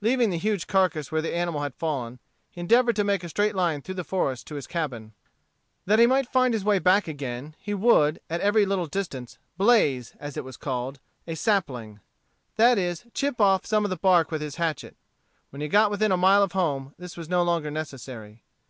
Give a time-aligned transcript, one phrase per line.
[0.00, 2.18] Leaving the huge carcass where the animal had fallen,
[2.48, 5.12] he endeavored to make a straight line through the forest to his cabin.
[5.84, 10.14] That he might find his way back again, he would, at every little distance, blaze,
[10.18, 12.00] as it was called, a sapling,
[12.56, 14.96] that is, chip off some of the bark with his hatchet.
[15.50, 18.44] When he got within a mile of home this was no longer necessary.